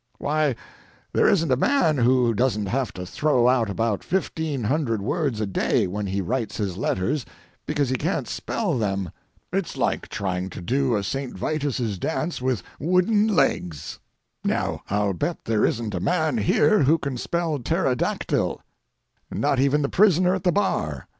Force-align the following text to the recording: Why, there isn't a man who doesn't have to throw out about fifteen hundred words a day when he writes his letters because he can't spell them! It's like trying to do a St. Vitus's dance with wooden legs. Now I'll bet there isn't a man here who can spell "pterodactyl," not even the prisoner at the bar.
Why, 0.17 0.55
there 1.13 1.29
isn't 1.29 1.51
a 1.51 1.55
man 1.55 1.99
who 1.99 2.33
doesn't 2.33 2.65
have 2.65 2.91
to 2.93 3.05
throw 3.05 3.47
out 3.47 3.69
about 3.69 4.03
fifteen 4.03 4.63
hundred 4.63 4.99
words 4.99 5.39
a 5.39 5.45
day 5.45 5.85
when 5.85 6.07
he 6.07 6.21
writes 6.21 6.57
his 6.57 6.75
letters 6.75 7.23
because 7.67 7.89
he 7.89 7.97
can't 7.97 8.27
spell 8.27 8.79
them! 8.79 9.11
It's 9.53 9.77
like 9.77 10.07
trying 10.09 10.49
to 10.49 10.61
do 10.63 10.95
a 10.95 11.03
St. 11.03 11.37
Vitus's 11.37 11.99
dance 11.99 12.41
with 12.41 12.63
wooden 12.79 13.27
legs. 13.27 13.99
Now 14.43 14.81
I'll 14.89 15.13
bet 15.13 15.45
there 15.45 15.63
isn't 15.63 15.93
a 15.93 15.99
man 15.99 16.39
here 16.39 16.81
who 16.81 16.97
can 16.97 17.15
spell 17.15 17.59
"pterodactyl," 17.59 18.59
not 19.29 19.59
even 19.59 19.83
the 19.83 19.87
prisoner 19.89 20.33
at 20.33 20.43
the 20.43 20.51
bar. 20.51 21.05